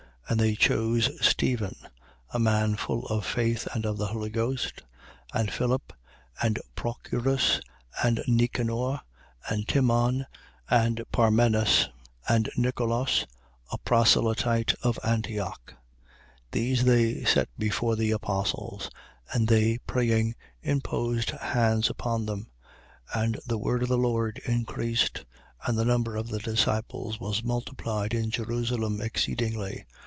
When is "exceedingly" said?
29.01-29.83